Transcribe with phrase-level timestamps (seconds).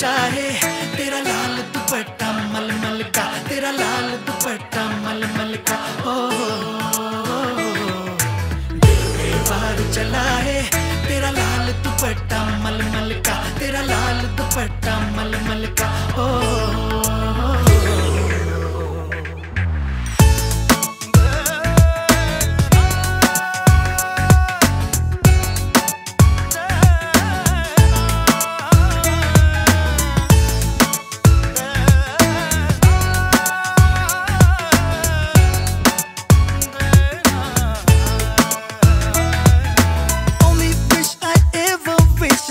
[0.00, 0.48] चाहे
[0.96, 2.17] तेरा लाल दुपट्टा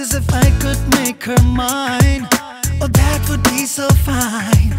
[0.08, 2.30] Cause if I could make her mine
[2.80, 4.72] Oh, that would be so fine.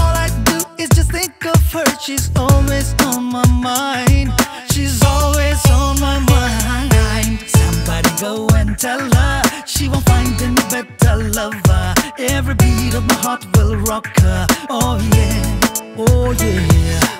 [0.00, 1.84] All I do is just think of her.
[2.00, 4.32] She's always on my mind.
[4.72, 7.40] She's always on my mind.
[7.46, 9.42] Somebody go and tell her.
[9.66, 11.94] She won't find any better lover.
[12.18, 14.46] Every beat of my heart will rock her.
[14.70, 17.16] Oh yeah, oh yeah.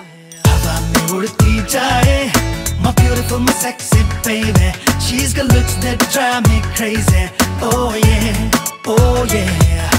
[2.80, 7.29] My beautiful, my sexy baby She's got looks that drive me crazy
[7.61, 8.51] Oh yeah,
[8.85, 9.89] oh yeah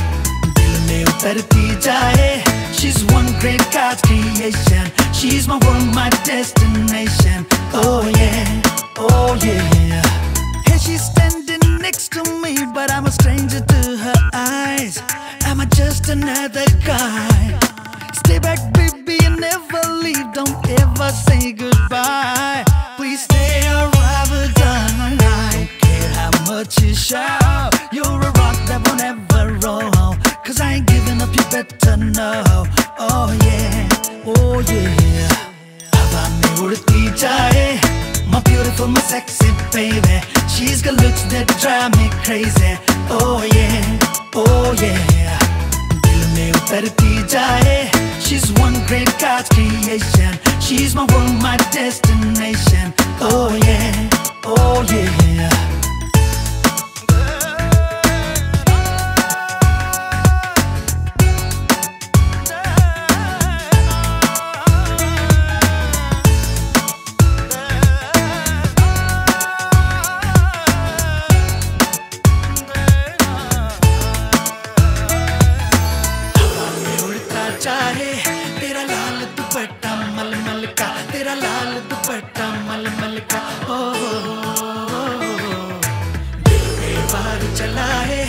[0.59, 2.33] दिल में उतरती जाए
[2.79, 8.63] She's one great God's creation She's my world, my destination Oh yeah,
[8.99, 15.01] oh yeah And she's standing next to me But I'm a stranger to her eyes
[15.47, 17.59] Am I just another guy?
[18.25, 20.33] Stay back, baby, and never leave.
[20.33, 22.65] Don't ever say goodbye.
[22.97, 23.21] Please
[26.57, 27.75] care how much you shout.
[27.93, 30.17] You're a rock that won't ever roll.
[30.45, 32.65] Cause I ain't giving up, you better know.
[32.99, 33.89] Oh yeah,
[34.27, 35.29] oh yeah.
[35.95, 37.81] हवा में उड़ती जाए
[38.29, 42.79] My beautiful, my sexy baby She's got looks that drive me crazy
[43.11, 43.99] Oh yeah,
[44.37, 45.39] oh yeah
[46.07, 52.16] दिल में उतरती जाए She's one great God's creation She's my world, my destination
[87.40, 88.22] पे चला है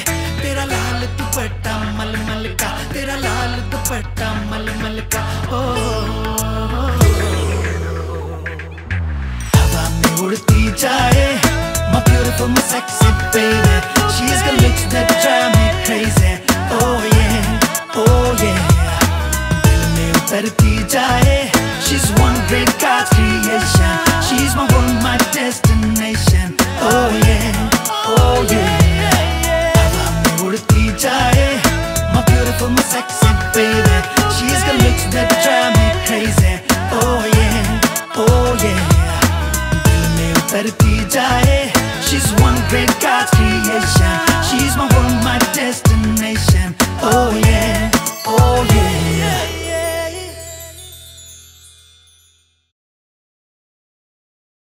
[0.42, 5.22] तेरा लाल दुपट्टा मलमल का तेरा लाल दुपट्टा मलमल का
[5.58, 5.62] ओ
[9.56, 11.26] हवा में उड़ती जाए
[11.92, 13.76] My beautiful, my sexy baby
[14.16, 16.32] She's got looks that drive me crazy
[16.80, 18.60] Oh yeah, oh yeah
[19.64, 21.38] दिल में उतरती जाए
[21.88, 23.96] She's one great God's creation
[42.09, 44.16] She's one great God's creation.
[44.48, 46.75] She's my world, my destination.
[47.03, 47.91] Oh yeah,
[48.26, 48.78] oh yeah.